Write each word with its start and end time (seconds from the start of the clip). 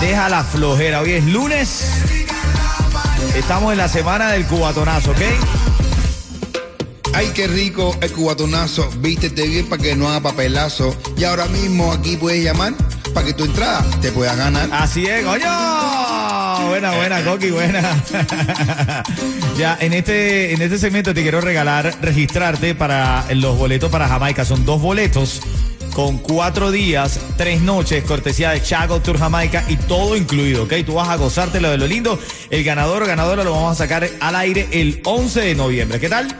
Deja 0.00 0.28
la 0.28 0.44
flojera. 0.44 1.00
Hoy 1.00 1.12
es 1.12 1.24
lunes. 1.24 1.88
Estamos 3.34 3.72
en 3.72 3.78
la 3.78 3.88
semana 3.88 4.30
del 4.30 4.44
cubatonazo, 4.46 5.12
¿ok? 5.12 5.20
Ay, 7.14 7.30
qué 7.34 7.46
rico 7.46 7.96
el 8.00 8.12
cubatonazo. 8.12 8.88
Vístete 8.98 9.46
bien 9.46 9.68
para 9.68 9.82
que 9.82 9.94
no 9.94 10.08
haga 10.08 10.20
papelazo. 10.20 10.96
Y 11.16 11.24
ahora 11.24 11.46
mismo 11.46 11.92
aquí 11.92 12.16
puedes 12.16 12.42
llamar 12.42 12.74
para 13.14 13.26
que 13.26 13.32
tu 13.32 13.44
entrada 13.44 13.84
te 14.02 14.12
pueda 14.12 14.34
ganar. 14.34 14.68
Así 14.72 15.06
es, 15.06 15.24
coño. 15.24 15.46
Buena, 16.68 16.92
buena, 16.92 17.22
Coqui, 17.24 17.50
buena. 17.50 17.82
ya, 19.58 19.78
en 19.80 19.92
este, 19.92 20.54
en 20.54 20.62
este 20.62 20.78
segmento 20.78 21.14
te 21.14 21.22
quiero 21.22 21.40
regalar, 21.40 21.94
registrarte 22.02 22.74
para 22.74 23.24
los 23.34 23.56
boletos 23.56 23.90
para 23.90 24.08
Jamaica. 24.08 24.44
Son 24.44 24.64
dos 24.64 24.80
boletos 24.80 25.40
con 25.94 26.18
cuatro 26.18 26.72
días, 26.72 27.20
tres 27.36 27.62
noches, 27.62 28.02
cortesía 28.04 28.50
de 28.50 28.60
Chago 28.60 29.00
Tour 29.00 29.16
Jamaica 29.16 29.64
y 29.68 29.76
todo 29.76 30.16
incluido, 30.16 30.64
¿ok? 30.64 30.74
Tú 30.84 30.94
vas 30.94 31.08
a 31.08 31.16
gozarte 31.16 31.60
lo 31.60 31.70
de 31.70 31.78
lo 31.78 31.86
lindo. 31.86 32.18
El 32.50 32.64
ganador 32.64 33.04
o 33.04 33.06
ganadora 33.06 33.44
lo 33.44 33.52
vamos 33.52 33.72
a 33.72 33.74
sacar 33.76 34.08
al 34.20 34.36
aire 34.36 34.68
el 34.72 35.00
11 35.04 35.40
de 35.40 35.54
noviembre. 35.54 36.00
¿Qué 36.00 36.08
tal? 36.08 36.36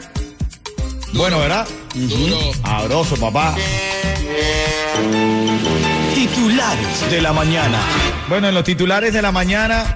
Bueno, 1.13 1.39
¿verdad? 1.39 1.65
Abroso, 2.63 3.15
papá. 3.15 3.55
Titulares 6.13 7.09
de 7.09 7.21
la 7.21 7.31
mañana. 7.31 7.79
Bueno, 8.27 8.49
en 8.49 8.55
los 8.55 8.65
titulares 8.65 9.13
de 9.13 9.21
la 9.21 9.31
mañana 9.31 9.95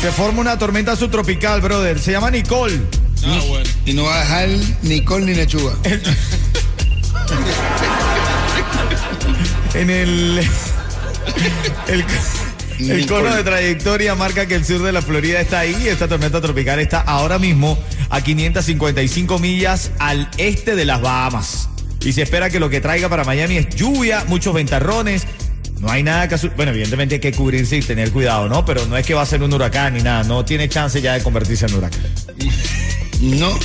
se 0.00 0.10
forma 0.12 0.40
una 0.40 0.58
tormenta 0.58 0.96
subtropical, 0.96 1.60
brother. 1.60 1.98
Se 1.98 2.12
llama 2.12 2.30
Nicole. 2.30 2.80
Y 3.84 3.92
no 3.92 4.04
va 4.04 4.16
a 4.16 4.20
dejar 4.20 4.48
ni 4.82 5.04
col 5.04 5.26
ni 5.26 5.34
lechuga. 5.34 5.74
En 9.74 9.90
el. 9.90 10.40
El, 11.88 12.04
el 12.90 13.06
cono 13.06 13.34
de 13.34 13.42
trayectoria 13.42 14.14
marca 14.14 14.46
que 14.46 14.54
el 14.54 14.64
sur 14.64 14.82
de 14.82 14.92
la 14.92 15.02
Florida 15.02 15.40
está 15.40 15.60
ahí. 15.60 15.88
Esta 15.88 16.08
tormenta 16.08 16.40
tropical 16.40 16.78
está 16.80 17.00
ahora 17.00 17.38
mismo 17.38 17.78
a 18.10 18.20
555 18.20 19.38
millas 19.38 19.90
al 19.98 20.30
este 20.38 20.76
de 20.76 20.84
las 20.84 21.00
Bahamas. 21.00 21.68
Y 22.04 22.12
se 22.12 22.22
espera 22.22 22.48
que 22.50 22.60
lo 22.60 22.70
que 22.70 22.80
traiga 22.80 23.08
para 23.08 23.24
Miami 23.24 23.56
es 23.56 23.68
lluvia, 23.74 24.24
muchos 24.28 24.54
ventarrones. 24.54 25.26
No 25.80 25.90
hay 25.90 26.02
nada 26.02 26.28
que 26.28 26.36
Bueno, 26.56 26.70
evidentemente 26.72 27.16
hay 27.16 27.20
que 27.20 27.32
cubrirse 27.32 27.76
y 27.76 27.82
tener 27.82 28.10
cuidado, 28.10 28.48
¿no? 28.48 28.64
Pero 28.64 28.86
no 28.86 28.96
es 28.96 29.04
que 29.06 29.14
va 29.14 29.22
a 29.22 29.26
ser 29.26 29.42
un 29.42 29.52
huracán 29.52 29.94
ni 29.94 30.02
nada. 30.02 30.24
No 30.24 30.44
tiene 30.44 30.68
chance 30.68 31.00
ya 31.00 31.14
de 31.14 31.22
convertirse 31.22 31.66
en 31.66 31.74
huracán. 31.74 32.00
No. 33.20 33.58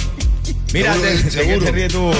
Mira, 0.73 0.93
Seguro, 0.93 1.11
qué 1.23 1.29
seguro. 1.31 1.65
te 1.65 1.71
ríes 1.71 1.93
tú. 1.93 2.11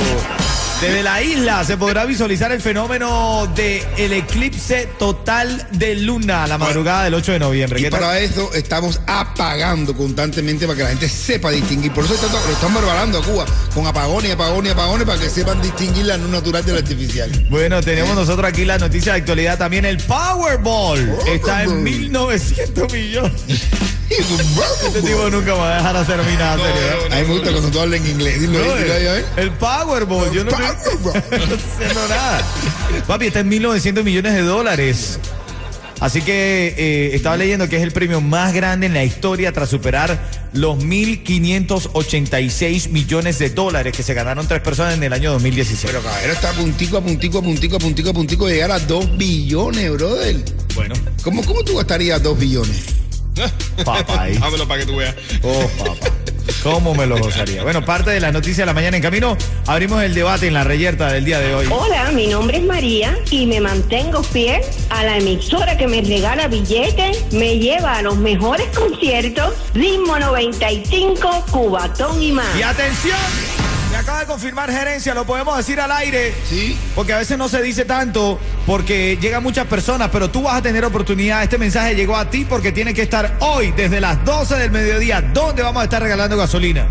Desde 0.84 1.02
la 1.02 1.22
isla 1.22 1.64
se 1.64 1.78
podrá 1.78 2.04
visualizar 2.04 2.52
el 2.52 2.60
fenómeno 2.60 3.48
de 3.56 3.86
el 3.98 4.12
eclipse 4.12 4.90
total 5.00 5.66
de 5.72 5.96
luna 5.96 6.44
a 6.44 6.48
la 6.48 6.58
madrugada 6.58 7.06
del 7.06 7.14
8 7.14 7.32
de 7.32 7.40
noviembre. 7.40 7.80
Y 7.80 7.90
para 7.90 8.20
eso 8.20 8.54
estamos 8.54 9.00
apagando 9.08 9.96
constantemente 9.96 10.66
para 10.66 10.76
que 10.76 10.84
la 10.84 10.90
gente 10.90 11.08
sepa 11.08 11.52
distinguir. 11.52 11.94
Por 11.94 12.04
eso 12.04 12.16
está- 12.16 12.28
lo 12.28 12.52
están 12.54 12.74
barbarando 12.74 13.20
a 13.20 13.24
Cuba 13.24 13.46
con 13.74 13.88
apagones, 13.88 14.34
apagones, 14.34 14.74
apagones 14.74 15.08
para 15.08 15.20
que 15.22 15.30
sepan 15.30 15.62
distinguir 15.62 16.06
la 16.06 16.18
luz 16.18 16.30
natural 16.30 16.66
de 16.66 16.74
la 16.74 16.80
artificial. 16.80 17.30
Bueno, 17.50 17.82
tenemos 17.82 18.14
nosotros 18.14 18.46
aquí 18.46 18.66
la 18.66 18.78
noticia 18.78 19.14
de 19.14 19.20
actualidad 19.20 19.58
también. 19.58 19.86
El 19.86 20.00
Powerball 20.00 21.18
está 21.28 21.64
en 21.64 21.82
1900 21.82 22.92
millones. 22.92 23.42
Este 24.10 25.02
tipo 25.02 25.28
nunca 25.32 25.54
me 25.54 25.60
va 25.60 25.74
a 25.74 25.78
dejar 25.78 25.98
hacer 25.98 26.18
mí 26.24 26.34
nada 26.38 26.58
serio. 26.58 26.82
¿eh? 27.10 27.14
A 27.14 27.16
mí 27.16 27.22
me 27.28 27.34
gusta 27.34 27.52
cuando 27.52 27.70
tú 27.72 27.80
hablas 27.80 28.00
en 28.02 28.08
inglés. 28.12 28.40
Dilo 28.42 28.60
dilo 28.60 28.94
a 28.94 28.98
ver. 28.98 29.26
El 29.38 29.52
Powerball, 29.54 30.32
yo 30.32 30.44
no, 30.44 30.52
no 31.04 31.12
haciendo 31.12 32.08
nada. 32.08 32.42
Papi, 33.08 33.28
está 33.28 33.40
en 33.42 33.50
1900 33.50 34.04
millones 34.04 34.34
de 34.34 34.42
dólares. 34.42 35.20
Así 36.00 36.22
que 36.22 36.74
eh, 36.78 37.12
estaba 37.16 37.38
leyendo 37.38 37.70
que 37.70 37.78
es 37.78 37.84
el 37.84 37.92
premio 37.92 38.20
más 38.20 38.52
grande 38.54 38.88
en 38.88 38.94
la 38.94 39.04
historia 39.06 39.54
tras 39.54 39.70
superar 39.70 40.20
los 40.52 40.78
1.586 40.80 42.90
millones 42.90 43.40
de 43.40 43.50
dólares 43.52 43.96
que 43.96 44.04
se 44.04 44.14
ganaron 44.14 44.46
tres 44.48 44.60
personas 44.62 44.96
en 44.96 45.04
el 45.04 45.14
año 45.14 45.32
2016. 45.32 45.84
Pero 45.86 46.02
caballero 46.04 46.34
está 46.34 46.50
a 46.50 46.54
puntico, 46.54 46.98
a 46.98 47.02
puntico, 47.02 47.38
a 47.38 47.42
puntico, 47.42 47.78
a 47.78 47.80
puntico, 47.80 48.10
a 48.10 48.14
puntico 48.14 48.48
de 48.48 48.56
llegar 48.56 48.72
a 48.72 48.80
2 48.80 49.18
billones, 49.18 49.92
brother. 49.94 50.44
bueno, 50.76 50.94
¿Cómo, 51.24 51.42
cómo 51.46 51.64
tú 51.64 51.78
gastarías 51.78 52.22
2 52.22 52.38
billones? 52.38 52.84
papá. 53.86 54.28
Dámelo 54.40 54.68
para 54.68 54.82
que 54.82 54.86
tú 54.86 54.98
veas. 54.98 55.16
Oh, 55.42 55.70
papá. 55.78 55.94
¿Cómo 56.62 56.94
me 56.94 57.06
lo 57.06 57.18
gozaría? 57.18 57.64
Bueno, 57.64 57.84
parte 57.84 58.12
de 58.12 58.20
las 58.20 58.34
noticias 58.34 58.60
de 58.60 58.66
la 58.66 58.74
mañana 58.74 58.98
en 58.98 59.04
camino. 59.04 59.38
Abrimos 59.68 60.02
el 60.04 60.14
debate 60.14 60.48
en 60.48 60.54
la 60.54 60.64
reyerta 60.64 61.12
del 61.12 61.26
día 61.26 61.40
de 61.40 61.54
hoy. 61.54 61.68
Hola, 61.70 62.12
mi 62.12 62.28
nombre 62.28 62.58
es 62.58 62.64
María 62.64 63.18
y 63.32 63.46
me 63.46 63.60
mantengo 63.60 64.24
fiel 64.24 64.62
a 64.90 65.04
la 65.04 65.18
emisora 65.18 65.78
que 65.78 65.88
me 65.88 66.02
regala 66.02 66.48
billetes, 66.48 67.32
me 67.34 67.60
lleva 67.60 67.98
a 67.98 68.02
los 68.02 68.18
mejores 68.18 68.68
conciertos, 68.78 69.54
Ritmo 69.74 70.20
95, 70.20 71.46
Cubatón 71.52 72.22
y 72.22 72.32
más. 72.32 72.58
Y 72.58 72.62
atención, 72.62 73.18
de 74.24 74.28
confirmar 74.28 74.72
gerencia, 74.72 75.14
lo 75.14 75.26
podemos 75.26 75.58
decir 75.58 75.80
al 75.80 75.92
aire. 75.92 76.34
Sí. 76.50 76.78
Porque 76.96 77.14
a 77.14 77.18
veces 77.18 77.38
no 77.38 77.50
se 77.50 77.62
dice 77.62 77.86
tanto, 77.86 78.40
porque 78.66 79.18
llegan 79.22 79.44
muchas 79.44 79.68
personas, 79.68 80.10
pero 80.12 80.30
tú 80.30 80.44
vas 80.44 80.56
a 80.56 80.62
tener 80.62 80.86
oportunidad. 80.86 81.44
Este 81.44 81.58
mensaje 81.58 81.94
llegó 81.94 82.16
a 82.16 82.30
ti 82.30 82.46
porque 82.46 82.72
tiene 82.72 82.94
que 82.94 83.02
estar 83.02 83.38
hoy, 83.40 83.72
desde 83.72 84.00
las 84.00 84.24
12 84.24 84.56
del 84.56 84.72
mediodía, 84.72 85.22
donde 85.22 85.62
vamos 85.62 85.82
a 85.82 85.84
estar 85.86 86.02
regalando 86.02 86.38
gasolina. 86.38 86.88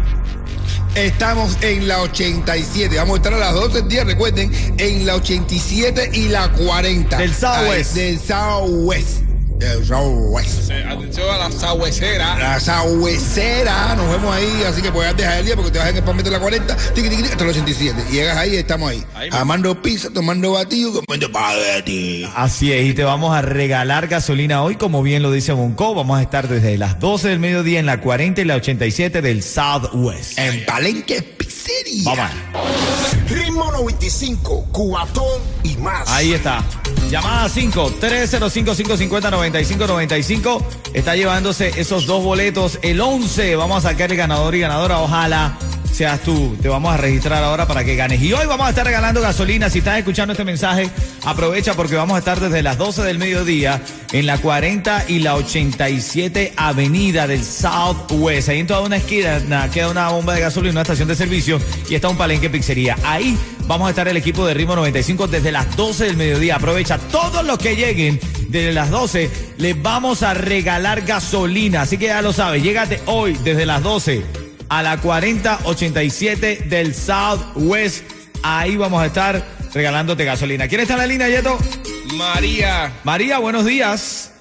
Estamos 0.94 1.56
en 1.62 1.88
la 1.88 2.02
87. 2.02 2.96
Vamos 2.96 3.14
a 3.14 3.16
estar 3.16 3.34
a 3.34 3.38
las 3.38 3.54
12 3.54 3.78
del 3.78 3.88
día, 3.88 4.04
recuerden, 4.04 4.52
en 4.76 5.06
la 5.06 5.16
87 5.16 6.10
y 6.12 6.28
la 6.28 6.50
40. 6.50 7.16
Del 7.16 7.34
Southwest. 7.34 7.96
Ahí, 7.96 8.02
Del 8.02 8.20
Southwest. 8.20 9.21
Del 9.62 9.86
Southwest. 9.86 10.70
Eh, 10.70 10.84
atención 10.84 11.30
a 11.30 11.38
la 11.38 11.50
sabuesera. 11.52 12.36
La 12.36 12.58
sabuesera, 12.58 13.94
nos 13.94 14.10
vemos 14.10 14.34
ahí, 14.34 14.64
así 14.66 14.82
que 14.82 14.90
puedes 14.90 15.16
dejar 15.16 15.38
el 15.38 15.46
día 15.46 15.54
porque 15.54 15.70
te 15.70 15.78
vas 15.78 15.88
en 15.90 15.98
el 15.98 16.02
palmito 16.02 16.30
de 16.30 16.36
la 16.36 16.40
40, 16.40 16.76
tiqui, 16.94 17.08
tiqui, 17.08 17.22
hasta 17.22 17.44
la 17.44 17.50
87. 17.50 18.04
Y 18.10 18.12
llegas 18.14 18.36
ahí 18.38 18.54
y 18.54 18.56
estamos 18.56 18.90
ahí. 18.90 19.04
Ahí. 19.14 19.28
Amando 19.30 19.80
pizza, 19.80 20.10
tomando 20.12 20.50
batido, 20.50 21.00
comiendo 21.04 21.26
espagueti. 21.26 22.28
Así 22.34 22.72
es, 22.72 22.86
y 22.86 22.92
te 22.92 23.04
vamos 23.04 23.36
a 23.36 23.42
regalar 23.42 24.08
gasolina 24.08 24.64
hoy, 24.64 24.74
como 24.74 25.00
bien 25.00 25.22
lo 25.22 25.30
dice 25.30 25.52
Bonco. 25.52 25.94
Vamos 25.94 26.18
a 26.18 26.22
estar 26.22 26.48
desde 26.48 26.76
las 26.76 26.98
12 26.98 27.28
del 27.28 27.38
mediodía 27.38 27.78
en 27.78 27.86
la 27.86 28.00
40 28.00 28.40
y 28.40 28.44
la 28.44 28.56
87 28.56 29.22
del 29.22 29.44
Southwest. 29.44 30.40
En 30.40 30.66
Palenque 30.66 31.22
Vamos. 32.04 32.30
Ritmo 33.28 33.70
95, 33.72 34.68
cuatón 34.72 35.40
y 35.62 35.76
más. 35.76 36.08
Ahí 36.08 36.32
está. 36.32 36.64
Llamada 37.10 37.48
5 37.48 37.94
305-550-9595. 38.00 40.62
Está 40.94 41.14
llevándose 41.16 41.80
esos 41.80 42.06
dos 42.06 42.22
boletos. 42.22 42.78
El 42.82 43.00
11 43.00 43.56
vamos 43.56 43.84
a 43.84 43.90
sacar 43.90 44.10
el 44.10 44.16
ganador 44.16 44.54
y 44.54 44.60
ganadora. 44.60 45.00
Ojalá 45.00 45.58
seas 45.92 46.20
tú. 46.22 46.56
Te 46.60 46.68
vamos 46.68 46.92
a 46.92 46.96
registrar 46.96 47.44
ahora 47.44 47.66
para 47.68 47.84
que 47.84 47.94
ganes. 47.94 48.20
Y 48.22 48.32
hoy 48.32 48.46
vamos 48.46 48.66
a 48.66 48.70
estar 48.70 48.84
regalando 48.84 49.20
gasolina. 49.20 49.70
Si 49.70 49.78
estás 49.78 49.98
escuchando 49.98 50.32
este 50.32 50.44
mensaje, 50.44 50.90
aprovecha 51.24 51.74
porque 51.74 51.94
vamos 51.94 52.16
a 52.16 52.18
estar 52.18 52.40
desde 52.40 52.62
las 52.62 52.78
12 52.78 53.02
del 53.02 53.18
mediodía 53.18 53.80
en 54.12 54.26
la 54.26 54.38
40 54.38 55.04
y 55.08 55.20
la 55.20 55.36
87 55.36 56.54
Avenida 56.56 57.26
del 57.26 57.44
Southwest. 57.44 58.48
Ahí 58.48 58.60
en 58.60 58.66
toda 58.66 58.80
una 58.80 58.96
esquina 58.96 59.70
queda 59.70 59.90
una 59.90 60.08
bomba 60.08 60.34
de 60.34 60.40
gasolina, 60.40 60.72
una 60.72 60.82
estación 60.82 61.08
de 61.08 61.14
servicio 61.14 61.60
y 61.88 61.94
está 61.94 62.08
un 62.08 62.16
palenque 62.16 62.50
pizzería. 62.50 62.96
Ahí 63.04 63.38
vamos 63.66 63.86
a 63.86 63.90
estar 63.90 64.08
el 64.08 64.16
equipo 64.16 64.46
de 64.46 64.54
Ritmo 64.54 64.74
95 64.74 65.28
desde 65.28 65.52
las 65.52 65.76
12 65.76 66.06
del 66.06 66.16
mediodía. 66.16 66.56
Aprovecha 66.56 66.98
todos 66.98 67.44
los 67.44 67.58
que 67.58 67.76
lleguen 67.76 68.18
desde 68.48 68.72
las 68.72 68.90
12 68.90 69.30
les 69.58 69.80
vamos 69.80 70.22
a 70.22 70.34
regalar 70.34 71.02
gasolina. 71.02 71.82
Así 71.82 71.98
que 71.98 72.06
ya 72.06 72.22
lo 72.22 72.32
sabes, 72.32 72.62
llégate 72.62 73.00
hoy 73.06 73.36
desde 73.44 73.66
las 73.66 73.82
12 73.82 74.41
a 74.72 74.82
la 74.82 74.96
4087 74.96 76.62
del 76.64 76.94
Southwest. 76.94 78.10
Ahí 78.42 78.78
vamos 78.78 79.02
a 79.02 79.06
estar 79.06 79.44
regalándote 79.74 80.24
gasolina. 80.24 80.66
¿Quién 80.66 80.80
está 80.80 80.94
en 80.94 80.98
la 81.00 81.06
línea, 81.06 81.28
Yeto? 81.28 81.58
María. 82.14 82.90
María, 83.04 83.38
buenos 83.38 83.66
días. 83.66 84.32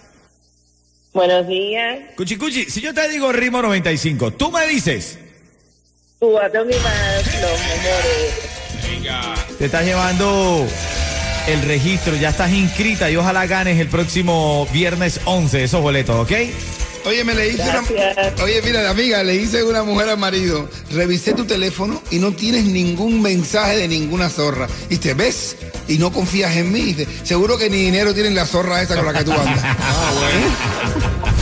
Buenos 1.13 1.45
días. 1.47 1.99
Cuchi 2.15 2.37
Cuchi, 2.37 2.63
si 2.63 2.79
yo 2.79 2.93
te 2.93 3.09
digo 3.09 3.33
ritmo 3.33 3.61
95, 3.61 4.31
tú 4.31 4.49
me 4.53 4.65
dices, 4.67 5.19
y 6.21 6.25
más, 6.25 7.25
los 7.41 7.59
mejores. 7.59 8.33
Venga. 8.89 9.35
te 9.57 9.65
estás 9.65 9.83
llevando 9.83 10.65
el 11.47 11.61
registro, 11.63 12.15
ya 12.15 12.29
estás 12.29 12.53
inscrita 12.53 13.11
y 13.11 13.17
ojalá 13.17 13.47
ganes 13.47 13.77
el 13.81 13.89
próximo 13.89 14.65
viernes 14.71 15.19
11 15.25 15.65
esos 15.65 15.81
boletos, 15.81 16.15
¿ok? 16.15 16.31
Oye, 17.05 17.23
me 17.23 17.33
le 17.33 17.49
hice 17.49 17.63
una. 17.63 17.81
Gracias. 17.81 18.41
Oye, 18.41 18.61
mira, 18.61 18.89
amiga, 18.89 19.23
le 19.23 19.35
hice 19.35 19.63
una 19.63 19.83
mujer 19.83 20.09
al 20.09 20.17
marido. 20.17 20.69
Revisé 20.91 21.33
tu 21.33 21.45
teléfono 21.45 22.01
y 22.11 22.19
no 22.19 22.31
tienes 22.31 22.65
ningún 22.65 23.21
mensaje 23.21 23.77
de 23.77 23.87
ninguna 23.87 24.29
zorra. 24.29 24.67
Y 24.89 24.97
te 24.97 25.13
ves 25.13 25.55
y 25.87 25.97
no 25.97 26.11
confías 26.11 26.55
en 26.55 26.71
mí. 26.71 26.81
Dice, 26.81 27.07
seguro 27.23 27.57
que 27.57 27.69
ni 27.69 27.77
dinero 27.77 28.13
tienen 28.13 28.35
la 28.35 28.45
zorra 28.45 28.81
esa 28.81 28.95
con 28.95 29.05
la 29.05 29.13
que 29.13 29.23
tú 29.23 29.31
andas. 29.31 29.63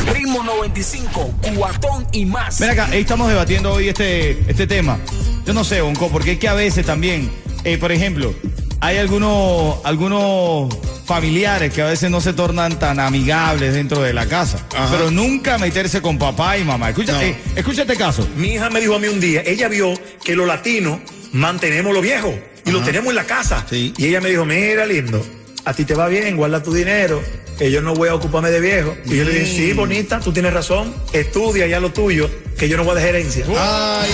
Ritmo 0.13 0.43
95, 0.43 1.33
cuatón 1.55 2.07
y 2.11 2.25
más. 2.25 2.59
Ven 2.59 2.69
acá, 2.71 2.87
ahí 2.91 3.01
estamos 3.01 3.29
debatiendo 3.29 3.73
hoy 3.73 3.89
este, 3.89 4.39
este 4.49 4.65
tema. 4.65 4.97
Yo 5.45 5.53
no 5.53 5.63
sé, 5.63 5.81
Bonco, 5.81 6.09
porque 6.09 6.33
es 6.33 6.39
que 6.39 6.47
a 6.47 6.53
veces 6.53 6.85
también, 6.85 7.29
eh, 7.63 7.77
por 7.77 7.91
ejemplo, 7.91 8.33
hay 8.79 8.97
algunos, 8.97 9.77
algunos 9.83 10.73
familiares 11.09 11.73
que 11.73 11.81
a 11.81 11.87
veces 11.87 12.11
no 12.11 12.21
se 12.21 12.33
tornan 12.33 12.77
tan 12.77 12.99
amigables 12.99 13.73
dentro 13.73 13.99
de 14.03 14.13
la 14.13 14.27
casa. 14.27 14.59
Ajá. 14.75 14.89
Pero 14.91 15.09
nunca 15.09 15.57
meterse 15.57 16.03
con 16.03 16.19
papá 16.19 16.55
y 16.59 16.63
mamá. 16.63 16.89
Escucha, 16.89 17.13
No. 17.13 17.21
eh, 17.21 17.35
escucha 17.55 17.81
este 17.81 17.95
caso. 17.95 18.27
Mi 18.37 18.49
hija 18.53 18.69
me 18.69 18.79
dijo 18.79 18.93
a 18.95 18.99
mí 18.99 19.07
un 19.07 19.19
día, 19.19 19.41
ella 19.43 19.67
vio 19.69 19.91
que 20.23 20.35
los 20.35 20.45
latinos 20.45 20.99
mantenemos 21.33 21.93
lo 21.95 22.01
viejo 22.01 22.31
y 22.63 22.69
lo 22.69 22.81
tenemos 22.83 23.09
en 23.09 23.15
la 23.15 23.23
casa. 23.23 23.65
Sí. 23.67 23.91
Y 23.97 24.05
ella 24.05 24.21
me 24.21 24.29
dijo, 24.29 24.45
mira 24.45 24.85
lindo, 24.85 25.25
a 25.65 25.73
ti 25.73 25.83
te 25.83 25.95
va 25.95 26.07
bien, 26.09 26.37
guarda 26.37 26.61
tu 26.61 26.71
dinero, 26.71 27.19
que 27.57 27.71
yo 27.71 27.81
no 27.81 27.95
voy 27.95 28.09
a 28.09 28.13
ocuparme 28.13 28.51
de 28.51 28.59
viejo. 28.61 28.95
Y 29.05 29.17
yo 29.17 29.23
le 29.23 29.31
dije, 29.33 29.45
sí, 29.47 29.73
bonita, 29.73 30.19
tú 30.19 30.31
tienes 30.31 30.53
razón, 30.53 30.93
estudia 31.11 31.65
ya 31.65 31.79
lo 31.79 31.91
tuyo, 31.91 32.29
que 32.55 32.69
yo 32.69 32.77
no 32.77 32.83
voy 32.83 32.91
a 32.91 32.95
dejar 32.99 33.15
herencia. 33.15 33.45
Ay, 33.57 34.09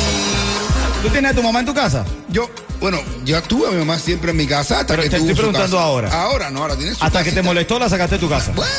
¿Tú 1.03 1.09
tienes 1.09 1.33
a 1.33 1.35
tu 1.35 1.43
mamá 1.43 1.59
en 1.59 1.65
tu 1.65 1.73
casa? 1.73 2.05
yo, 2.29 2.49
bueno, 2.79 2.99
yo 3.23 3.41
tuve 3.43 3.67
a 3.67 3.71
mi 3.71 3.77
mamá 3.79 3.97
siempre 3.99 4.31
en 4.31 4.37
mi 4.37 4.47
casa 4.47 4.79
hasta 4.81 4.93
Pero 4.93 5.03
que 5.03 5.09
te 5.09 5.17
estoy 5.17 5.33
preguntando 5.33 5.79
ahora. 5.79 6.09
Ahora, 6.21 6.49
no, 6.49 6.61
ahora 6.61 6.75
tiene 6.75 6.93
su 6.95 7.03
Hasta 7.03 7.23
que 7.23 7.31
te 7.31 7.41
molestó, 7.41 7.79
la 7.79 7.89
sacaste 7.89 8.15
de 8.15 8.19
tu 8.19 8.29
casa. 8.29 8.51
Bueno, 8.55 8.69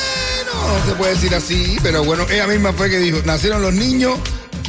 no 0.79 0.87
se 0.89 0.95
puede 0.97 1.15
decir 1.15 1.35
así, 1.35 1.77
pero 1.83 2.05
bueno, 2.05 2.25
ella 2.31 2.47
misma 2.47 2.73
fue 2.73 2.91
que 2.91 2.99
dijo, 2.99 3.19
nacieron 3.25 3.63
los 3.63 3.73
niños, 3.75 4.19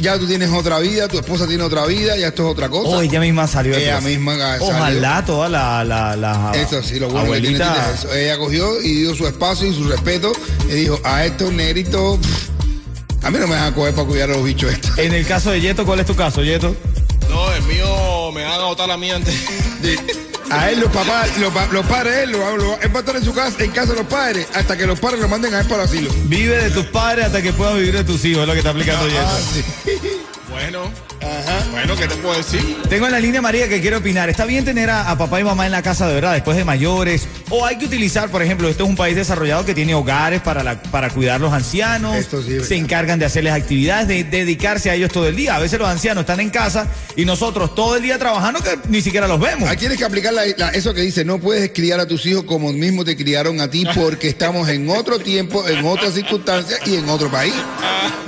ya 0.00 0.18
tú 0.18 0.26
tienes 0.26 0.50
otra 0.52 0.78
vida, 0.78 1.08
tu 1.08 1.18
esposa 1.18 1.46
tiene 1.46 1.62
otra 1.64 1.84
vida, 1.86 2.16
ya 2.16 2.28
esto 2.28 2.46
es 2.46 2.52
otra 2.52 2.68
cosa. 2.68 2.88
Oh, 2.88 3.00
ella 3.02 3.20
misma 3.20 3.46
salió 3.48 3.74
de 3.74 3.82
Ella 3.82 3.96
casa. 3.96 4.08
misma 4.08 4.36
salió. 4.38 4.66
Ojalá 4.68 5.24
toda 5.24 5.48
la, 5.48 5.84
la, 5.84 6.16
la 6.16 6.52
Eso 6.54 6.82
sí, 6.82 6.98
lo 6.98 7.08
bueno 7.08 7.32
que 7.32 7.40
tiene 7.40 7.64
eso. 7.94 8.12
Ella 8.14 8.38
cogió 8.38 8.80
y 8.80 9.00
dio 9.02 9.14
su 9.14 9.26
espacio 9.26 9.66
y 9.68 9.74
su 9.74 9.84
respeto 9.88 10.32
y 10.68 10.72
dijo, 10.72 11.00
a 11.04 11.24
estos 11.24 11.52
negritos, 11.52 12.18
a 13.22 13.30
mí 13.30 13.38
no 13.38 13.46
me 13.48 13.56
van 13.56 13.72
a 13.72 13.74
coger 13.74 13.94
para 13.94 14.06
cuidar 14.06 14.30
a 14.30 14.34
los 14.34 14.44
bichos 14.44 14.72
estos. 14.72 14.96
En 14.98 15.12
el 15.12 15.26
caso 15.26 15.50
de 15.50 15.60
Yeto, 15.60 15.84
¿cuál 15.84 16.00
es 16.00 16.06
tu 16.06 16.14
caso, 16.14 16.42
Yeto? 16.42 16.74
No, 17.28 17.52
el 17.52 17.62
mío 17.64 17.86
me 18.32 18.44
van 18.44 18.60
a 18.60 18.64
botar 18.64 18.88
la 18.88 18.96
mía 18.96 19.16
antes. 19.16 19.34
A 20.50 20.70
él 20.70 20.80
los 20.80 20.90
papás, 20.90 21.36
los, 21.36 21.52
los 21.72 21.84
padres, 21.84 22.20
él, 22.24 22.30
lo, 22.32 22.56
lo- 22.56 22.80
él 22.80 22.90
va 22.90 22.96
a 22.96 23.00
estar 23.00 23.16
en 23.16 23.22
su 23.22 23.34
casa, 23.34 23.62
en 23.62 23.70
casa 23.70 23.92
de 23.92 23.98
los 23.98 24.06
padres, 24.06 24.46
hasta 24.54 24.78
que 24.78 24.86
los 24.86 24.98
padres 24.98 25.20
lo 25.20 25.28
manden 25.28 25.52
a 25.54 25.60
él 25.60 25.66
para 25.68 25.82
el 25.82 25.88
asilo. 25.90 26.10
Vive 26.24 26.56
de 26.64 26.70
tus 26.70 26.86
padres 26.86 27.26
hasta 27.26 27.42
que 27.42 27.52
puedas 27.52 27.74
vivir 27.74 27.94
de 27.94 28.02
tus 28.02 28.24
hijos, 28.24 28.40
es 28.42 28.46
lo 28.46 28.52
que 28.54 28.60
está 28.60 28.70
aplicando 28.70 29.06
Yeto. 29.08 29.20
Ah, 29.20 29.38
sí. 29.52 29.62
Bueno. 30.48 30.90
Bueno, 31.70 31.94
¿qué 31.96 32.06
te 32.08 32.16
puedo 32.16 32.36
decir? 32.36 32.76
Tengo 32.88 33.06
en 33.06 33.12
la 33.12 33.20
línea 33.20 33.40
María 33.40 33.68
que 33.68 33.80
quiere 33.80 33.96
opinar. 33.96 34.28
¿Está 34.28 34.44
bien 34.46 34.64
tener 34.64 34.90
a, 34.90 35.10
a 35.10 35.16
papá 35.18 35.40
y 35.40 35.44
mamá 35.44 35.66
en 35.66 35.72
la 35.72 35.82
casa 35.82 36.08
de 36.08 36.14
verdad 36.14 36.32
después 36.32 36.56
de 36.56 36.64
mayores? 36.64 37.26
¿O 37.50 37.64
hay 37.64 37.76
que 37.78 37.86
utilizar, 37.86 38.30
por 38.30 38.42
ejemplo, 38.42 38.68
este 38.68 38.82
es 38.82 38.88
un 38.88 38.96
país 38.96 39.14
desarrollado 39.16 39.64
que 39.64 39.74
tiene 39.74 39.94
hogares 39.94 40.40
para, 40.40 40.62
la- 40.62 40.80
para 40.82 41.10
cuidar 41.10 41.40
los 41.40 41.52
ancianos? 41.52 42.16
Esto 42.16 42.42
sí 42.42 42.60
se 42.60 42.76
encargan 42.76 43.18
de 43.18 43.26
hacerles 43.26 43.52
actividades, 43.52 44.08
de 44.08 44.24
dedicarse 44.24 44.90
a 44.90 44.94
ellos 44.94 45.10
todo 45.12 45.26
el 45.28 45.36
día. 45.36 45.56
A 45.56 45.58
veces 45.60 45.78
los 45.78 45.88
ancianos 45.88 46.22
están 46.22 46.40
en 46.40 46.50
casa 46.50 46.86
y 47.16 47.24
nosotros 47.24 47.74
todo 47.74 47.96
el 47.96 48.02
día 48.02 48.18
trabajando 48.18 48.60
que 48.60 48.78
ni 48.88 49.00
siquiera 49.00 49.28
los 49.28 49.38
vemos. 49.40 49.68
Ahí 49.68 49.76
tienes 49.76 49.98
que 49.98 50.04
aplicar 50.04 50.32
la- 50.32 50.42
la- 50.56 50.70
eso 50.70 50.92
que 50.94 51.02
dice, 51.02 51.24
no 51.24 51.38
puedes 51.38 51.70
criar 51.72 52.00
a 52.00 52.06
tus 52.08 52.26
hijos 52.26 52.44
como 52.44 52.72
mismo 52.72 53.04
te 53.04 53.16
criaron 53.16 53.60
a 53.60 53.70
ti 53.70 53.86
porque 53.94 54.28
estamos 54.30 54.68
en 54.68 54.88
otro 54.90 55.18
tiempo, 55.18 55.66
en 55.68 55.84
otras 55.86 56.14
circunstancias 56.14 56.80
y 56.86 56.96
en 56.96 57.08
otro 57.08 57.30
país. 57.30 57.54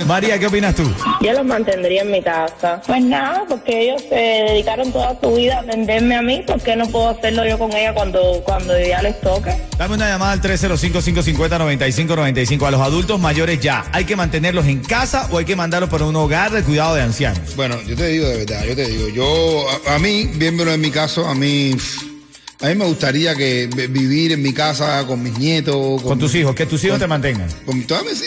María, 0.07 0.39
¿qué 0.39 0.47
opinas 0.47 0.73
tú? 0.75 0.83
Yo 1.21 1.33
los 1.33 1.45
mantendría 1.45 2.01
en 2.01 2.11
mi 2.11 2.23
casa. 2.23 2.81
Pues 2.91 3.05
nada, 3.05 3.45
porque 3.47 3.83
ellos 3.83 4.03
se 4.09 4.15
dedicaron 4.15 4.91
toda 4.91 5.17
su 5.21 5.33
vida 5.33 5.59
a 5.59 5.61
atenderme 5.61 6.17
a 6.17 6.21
mí, 6.21 6.43
¿por 6.45 6.61
qué 6.61 6.75
no 6.75 6.85
puedo 6.89 7.07
hacerlo 7.07 7.47
yo 7.47 7.57
con 7.57 7.71
ella 7.71 7.93
cuando, 7.93 8.41
cuando 8.43 8.77
ya 8.77 9.01
les 9.01 9.17
toque? 9.21 9.55
Dame 9.77 9.95
una 9.95 10.09
llamada 10.09 10.33
al 10.33 10.41
305-550-9595. 10.41 12.67
A 12.67 12.71
los 12.71 12.81
adultos 12.81 13.17
mayores 13.17 13.61
ya. 13.61 13.85
¿Hay 13.93 14.03
que 14.03 14.17
mantenerlos 14.17 14.65
en 14.65 14.81
casa 14.81 15.29
o 15.31 15.37
hay 15.37 15.45
que 15.45 15.55
mandarlos 15.55 15.89
para 15.89 16.03
un 16.03 16.17
hogar 16.17 16.51
de 16.51 16.63
cuidado 16.63 16.95
de 16.95 17.03
ancianos? 17.03 17.55
Bueno, 17.55 17.77
yo 17.87 17.95
te 17.95 18.07
digo 18.07 18.27
de 18.27 18.39
verdad, 18.39 18.65
yo 18.65 18.75
te 18.75 18.85
digo, 18.85 19.07
yo, 19.07 19.63
a, 19.87 19.95
a 19.95 19.99
mí, 19.99 20.29
viéndolo 20.33 20.73
en 20.73 20.81
mi 20.81 20.91
caso, 20.91 21.29
a 21.29 21.33
mí, 21.33 21.71
pff, 21.73 22.10
a 22.61 22.67
mí 22.67 22.75
me 22.75 22.85
gustaría 22.85 23.35
que 23.35 23.67
vi- 23.75 23.87
vivir 23.87 24.31
en 24.33 24.41
mi 24.41 24.53
casa 24.53 25.05
con 25.07 25.21
mis 25.23 25.37
nietos. 25.37 26.01
Con 26.01 26.19
tus 26.19 26.33
hijos, 26.35 26.53
que 26.55 26.65
tus 26.65 26.83
hijos 26.83 26.99
te 26.99 27.07
mantengan. 27.07 27.47
Con 27.65 27.83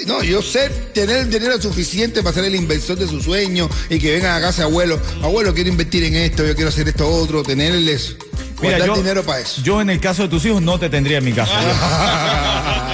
no, 0.07 0.23
yo 0.23 0.43
sé 0.43 0.69
tener 0.93 1.19
el 1.19 1.31
dinero 1.31 1.61
suficiente 1.61 2.23
para 2.23 2.35
ser 2.35 2.45
el 2.45 2.55
inversor 2.55 2.99
de 2.99 3.07
sus 3.07 3.25
sueños 3.25 3.71
y 3.89 3.99
que 3.99 4.13
vengan 4.13 4.37
a 4.37 4.41
casa 4.41 4.65
abuelo, 4.65 5.01
abuelo 5.23 5.55
quiero 5.55 5.71
invertir 5.71 6.05
en 6.05 6.17
esto, 6.17 6.45
yo 6.47 6.55
quiero 6.55 6.69
hacer 6.69 6.89
esto 6.89 7.09
otro, 7.09 7.43
tenerles, 7.43 8.17
guardar 8.61 8.95
dinero 8.97 9.23
para 9.23 9.41
eso. 9.41 9.63
yo 9.63 9.81
en 9.81 9.91
el 9.91 10.01
caso 10.01 10.23
de 10.23 10.29
tus 10.29 10.45
hijos 10.45 10.61
no 10.63 10.79
te 10.79 10.89
tendría 10.91 11.19
en 11.19 11.25
mi 11.25 11.33
casa. 11.33 11.53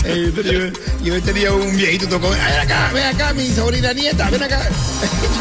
Eh, 0.08 0.32
yo, 1.02 1.14
yo 1.16 1.22
tenía 1.22 1.52
un 1.52 1.76
viejito 1.76 2.08
tocó, 2.08 2.30
ven 2.30 2.40
acá, 2.40 2.90
ven 2.94 3.04
acá, 3.04 3.32
mi 3.34 3.46
sobrina 3.48 3.92
nieta, 3.92 4.30
ven 4.30 4.42
acá. 4.42 4.60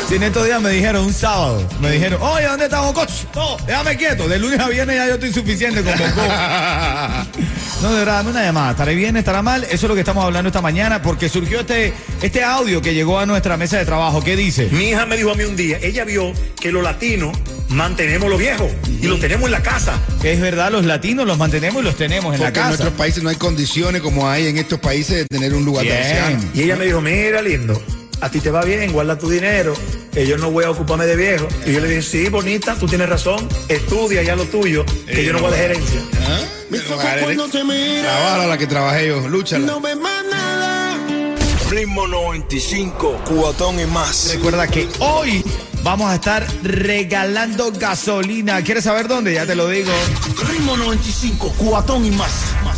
Si 0.10 0.16
en 0.16 0.24
estos 0.24 0.46
días 0.46 0.62
me 0.62 0.72
dijeron 0.72 1.06
un 1.06 1.14
sábado, 1.14 1.66
me 1.80 1.92
dijeron, 1.92 2.22
oye, 2.22 2.46
¿dónde 2.46 2.66
estamos, 2.66 2.94
coach? 2.94 3.12
No, 3.36 3.58
déjame 3.66 3.96
quieto, 3.98 4.28
de 4.28 4.40
lunes 4.40 4.60
a 4.60 4.68
viernes 4.68 4.96
ya 4.98 5.08
yo 5.08 5.14
estoy 5.14 5.32
suficiente 5.34 5.84
con 5.84 5.98
Bongo. 5.98 6.28
No, 7.82 7.92
de 7.92 8.00
verdad, 8.00 8.16
dame 8.18 8.32
una 8.32 8.44
llamada. 8.44 8.72
¿Estaré 8.72 8.96
bien? 8.96 9.18
¿Estará 9.18 9.44
mal? 9.44 9.64
Eso 9.66 9.74
es 9.76 9.84
lo 9.84 9.94
que 9.94 10.00
estamos 10.00 10.24
hablando 10.24 10.48
esta 10.48 10.62
mañana 10.62 11.00
porque 11.00 11.30
surgió 11.30 11.60
este, 11.60 11.94
este 12.24 12.44
audio 12.44 12.82
que 12.82 12.96
llegó 12.96 13.20
a 13.20 13.28
nuestra 13.28 13.56
mesa 13.56 13.78
de 13.78 13.86
trabajo. 13.86 14.24
¿Qué 14.24 14.36
dice? 14.36 14.68
Mi 14.72 14.90
hija 14.90 15.06
me 15.06 15.16
dijo 15.16 15.32
a 15.32 15.36
mí 15.36 15.44
un 15.44 15.56
día, 15.56 15.78
ella 15.84 16.04
vio 16.04 16.34
que 16.60 16.72
los 16.72 16.84
latinos 16.84 17.38
mantenemos 17.70 18.30
lo 18.30 18.38
viejo 18.38 18.70
y 19.02 19.08
lo 19.08 19.18
tenemos 19.20 19.46
en 19.46 19.52
la 19.52 19.62
casa. 19.64 20.00
Que 20.22 20.34
es 20.34 20.42
verdad, 20.42 20.72
los 20.72 20.86
latinos 20.86 21.26
los 21.28 21.38
mantenemos 21.38 21.82
y 21.82 21.86
los 21.86 21.96
tenemos 21.96 22.34
en 22.34 22.40
Porque 22.40 22.44
la 22.44 22.48
en 22.50 22.54
casa. 22.54 22.68
nuestros 22.70 22.94
países 22.94 23.24
no 23.24 23.30
hay 23.30 23.36
condiciones 23.36 24.02
como 24.02 24.30
hay 24.30 24.48
en 24.48 24.58
estos 24.58 24.80
países 24.80 25.18
de 25.18 25.26
tener 25.26 25.54
un 25.54 25.66
lugar 25.66 25.86
de 25.86 25.92
Bien. 25.92 26.04
ancianos. 26.04 26.46
Y 26.54 26.62
ella 26.64 26.76
me 26.76 26.86
dijo, 26.86 27.02
mira 27.02 27.42
lindo, 27.42 27.82
a 28.22 28.30
ti 28.30 28.40
te 28.40 28.50
va 28.52 28.64
bien, 28.64 28.92
guarda 28.92 29.18
tu 29.18 29.30
dinero, 29.30 29.74
que 30.14 30.26
yo 30.26 30.38
no 30.38 30.50
voy 30.52 30.64
a 30.66 30.72
ocuparme 30.72 31.06
de 31.06 31.16
viejo. 31.16 31.48
Y 31.66 31.74
yo 31.74 31.80
le 31.80 31.88
dije, 31.90 32.02
sí, 32.02 32.30
bonita, 32.30 32.76
tú 32.76 32.88
tienes 32.88 33.10
razón, 33.10 33.48
estudia 33.68 34.24
ya 34.24 34.36
lo 34.36 34.46
tuyo, 34.46 34.86
que 35.06 35.24
yo 35.24 35.34
no 35.34 35.40
voy 35.40 35.50
a 35.50 35.56
dejar 35.56 35.72
herencia. 35.72 36.02
¿Ah? 36.28 36.40
cuando 37.24 37.48
te 37.48 37.64
mira, 37.64 38.02
Trabaja 38.04 38.48
la 38.48 38.58
que 38.58 38.68
trabajé 38.68 39.08
yo, 39.08 39.28
lúchala. 39.28 39.66
no 39.66 39.80
más 39.80 39.98
nada. 40.30 40.98
Ritmo 41.70 42.08
95, 42.08 43.22
cuatón 43.30 43.80
y 43.80 43.86
más. 43.86 44.32
Recuerda 44.34 44.68
que 44.68 44.88
hoy 45.00 45.44
vamos 45.88 46.12
a 46.12 46.16
estar 46.16 46.46
regalando 46.64 47.72
gasolina. 47.72 48.62
¿Quieres 48.62 48.84
saber 48.84 49.08
dónde? 49.08 49.34
Ya 49.34 49.46
te 49.46 49.56
lo 49.56 49.70
digo. 49.70 49.94
Ritmo 50.50 50.76
95, 50.76 51.54
cuatón 51.58 52.06
y 52.06 52.12
más. 52.12 52.30
más. 52.66 52.78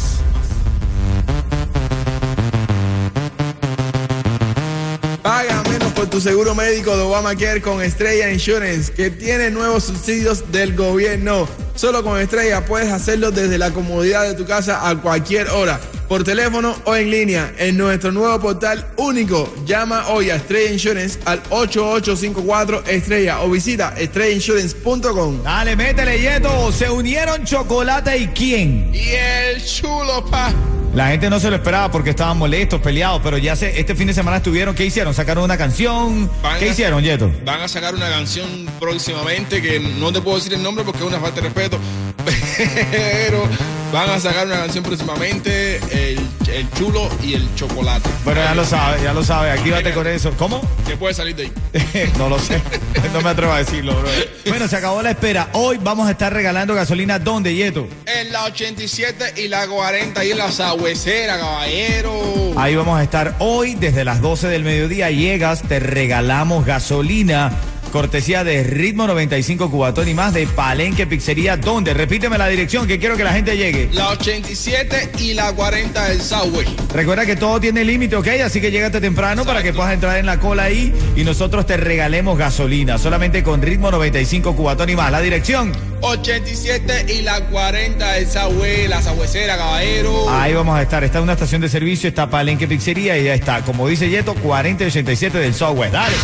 Paga 5.24 5.64
menos 5.64 5.92
por 5.94 6.06
tu 6.08 6.22
seguro 6.22 6.54
médico 6.54 6.96
de 6.96 7.02
Obamacare 7.02 7.64
con 7.64 7.82
Estrella 7.82 8.32
Insurance, 8.32 8.94
que 8.94 9.10
tiene 9.10 9.50
nuevos 9.50 9.86
subsidios 9.86 10.52
del 10.52 10.76
gobierno. 10.76 11.50
Solo 11.74 12.04
con 12.04 12.20
Estrella 12.20 12.64
puedes 12.64 12.92
hacerlo 12.92 13.32
desde 13.32 13.58
la 13.58 13.72
comodidad 13.72 14.22
de 14.26 14.36
tu 14.36 14.46
casa 14.46 14.88
a 14.88 14.96
cualquier 15.02 15.50
hora, 15.50 15.80
por 16.10 16.24
teléfono 16.26 16.76
o 16.86 16.96
en 16.96 17.10
línea, 17.12 17.54
en 17.58 17.78
nuestro 17.78 18.12
nuevo 18.12 18.38
portal 18.42 18.86
único. 18.98 19.54
Llama 19.66 20.08
hoy 20.08 20.32
a 20.32 20.36
Estrella 20.36 20.72
Insurance 20.74 21.20
al 21.26 21.42
8854 21.52 22.84
Estrella 22.88 23.42
o 23.42 23.50
visita 23.52 23.94
estrellainsurance.com. 23.98 25.44
Dale, 25.44 25.76
métele, 25.76 26.20
Yeto. 26.20 26.72
Se 26.72 26.90
unieron 26.90 27.46
Chocolate 27.46 28.18
y 28.18 28.28
quién. 28.30 28.90
Y 28.94 29.10
el 29.12 29.64
chulo, 29.64 30.26
pa. 30.26 30.52
La 30.96 31.10
gente 31.10 31.30
no 31.30 31.40
se 31.40 31.52
lo 31.52 31.56
esperaba 31.58 31.92
porque 31.92 32.10
estaban 32.10 32.36
molestos, 32.40 32.82
peleados, 32.82 33.22
pero 33.24 33.38
ya 33.38 33.56
se, 33.56 33.80
este 33.80 33.94
fin 33.94 34.08
de 34.08 34.14
semana 34.16 34.38
estuvieron. 34.38 34.74
¿Qué 34.74 34.86
hicieron? 34.88 35.14
¿Sacaron 35.14 35.44
una 35.44 35.56
canción? 35.56 36.28
Van 36.42 36.58
¿Qué 36.58 36.66
a- 36.66 36.72
hicieron, 36.72 37.04
Yeto? 37.04 37.32
Van 37.46 37.62
a 37.62 37.68
sacar 37.68 37.94
una 37.94 38.10
canción 38.10 38.66
próximamente 38.80 39.62
que 39.62 39.80
no 39.80 40.12
te 40.12 40.20
puedo 40.22 40.38
decir 40.38 40.56
el 40.56 40.64
nombre 40.64 40.84
porque 40.84 41.02
es 41.02 41.06
una 41.06 41.20
falta 41.20 41.36
de 41.42 41.48
respeto. 41.50 41.78
Pero 42.92 43.48
Van 43.92 44.08
a 44.08 44.20
sacar 44.20 44.46
una 44.46 44.58
canción 44.58 44.84
próximamente, 44.84 45.78
el, 45.92 46.20
el 46.54 46.72
chulo 46.78 47.10
y 47.24 47.34
el 47.34 47.56
chocolate. 47.56 48.08
Bueno, 48.24 48.40
ya 48.44 48.54
lo 48.54 48.64
sabes, 48.64 49.02
ya 49.02 49.14
lo 49.14 49.24
sabes. 49.24 49.58
Actívate 49.58 49.94
con 49.94 50.06
eso. 50.06 50.32
¿Cómo? 50.38 50.62
¿Qué 50.86 50.96
puede 50.96 51.16
salir 51.16 51.36
de 51.36 51.44
ahí? 51.44 52.12
no 52.18 52.30
lo 52.30 52.38
sé. 52.38 52.62
No 53.14 53.22
me 53.22 53.30
atrevo 53.30 53.54
a 53.54 53.58
decirlo, 53.60 53.96
bro. 53.96 54.10
Bueno, 54.48 54.68
se 54.68 54.76
acabó 54.76 55.02
la 55.02 55.12
espera. 55.12 55.50
Hoy 55.54 55.80
vamos 55.82 56.08
a 56.08 56.12
estar 56.12 56.32
regalando 56.32 56.76
gasolina. 56.76 57.18
¿Dónde, 57.18 57.56
Yeto? 57.56 57.88
En 58.06 58.32
la 58.32 58.44
87 58.46 59.34
y 59.38 59.48
la 59.48 59.68
40 59.68 60.24
y 60.26 60.32
en 60.32 60.38
la 60.38 60.52
sagüecera, 60.52 61.40
caballero. 61.40 62.54
Ahí 62.56 62.76
vamos 62.76 63.00
a 63.00 63.04
estar 63.04 63.36
hoy 63.40 63.74
desde 63.74 64.06
las 64.06 64.22
12 64.22 64.48
del 64.48 64.64
mediodía. 64.64 65.10
Llegas, 65.10 65.64
te 65.64 65.80
regalamos 65.80 66.66
gasolina. 66.66 67.52
Cortesía 67.90 68.44
de 68.44 68.64
Ritmo 68.64 69.08
95 69.08 69.70
Cubatón 69.70 70.08
y 70.08 70.14
más 70.14 70.34
de 70.34 70.48
Palenque 70.48 71.08
Pizzería. 71.08 71.58
¿Dónde? 71.58 71.94
Repíteme 71.94 72.38
la 72.38 72.48
dirección 72.48 72.88
que 72.88 73.00
quiero 73.00 73.18
que 73.18 73.24
la 73.24 73.34
gente 73.34 73.58
llegue. 73.58 73.90
La 73.92 74.10
87 74.10 75.12
y 75.20 75.34
la 75.34 75.52
40 75.54 76.10
del 76.10 76.22
Subway. 76.22 76.68
Recuerda 76.94 77.26
que 77.26 77.36
todo 77.36 77.60
tiene 77.60 77.84
límite, 77.84 78.16
¿ok? 78.16 78.28
Así 78.46 78.62
que 78.62 78.72
llégate 78.72 79.02
temprano 79.02 79.46
para 79.46 79.64
que 79.64 79.74
puedas 79.74 79.94
entrar 79.94 80.18
en 80.18 80.26
la 80.26 80.40
cola 80.40 80.64
ahí 80.64 80.94
y 81.16 81.24
nosotros 81.24 81.66
te 81.66 81.78
regalemos 81.78 82.38
gasolina. 82.38 82.98
Solamente 82.98 83.44
con 83.44 83.62
Ritmo 83.62 83.92
95 83.92 84.56
Cubatón 84.56 84.90
y 84.90 84.96
más. 84.96 85.12
La 85.12 85.22
dirección. 85.22 85.72
87 86.02 87.14
y 87.14 87.22
la 87.22 87.42
40 87.46 88.12
del 88.14 88.28
Subway, 88.28 88.88
la 88.88 89.02
sagüecera, 89.02 89.58
caballero. 89.58 90.30
Ahí 90.30 90.54
vamos 90.54 90.78
a 90.78 90.82
estar. 90.82 91.04
Está 91.04 91.18
en 91.20 91.26
una 91.26 91.34
estación 91.34 91.62
de 91.62 91.70
servicio, 91.70 92.10
está 92.10 92.30
Palenque 92.30 92.68
Pizzería 92.68 93.18
y 93.18 93.26
ya 93.26 93.34
está. 93.34 93.62
Como 93.64 93.88
dice 93.88 94.10
Yeto, 94.10 94.34
40 94.36 94.84
y 94.84 94.88
87 94.88 95.38
del 95.38 95.54
software. 95.54 95.92
Dale. 95.92 96.16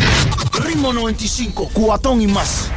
Ritmo 0.64 0.94
95, 0.94 1.70
cuatón 1.74 2.22
y 2.22 2.28
más. 2.28 2.72